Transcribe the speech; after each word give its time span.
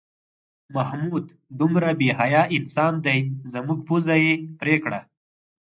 محمود 0.75 1.25
دومره 1.59 1.89
بې 1.99 2.09
حیا 2.19 2.43
انسان 2.57 2.93
دی 3.05 3.19
زموږ 3.53 3.79
پوزه 3.87 4.15
یې 4.25 4.33
پرې 4.59 4.75
کړه. 4.83 4.99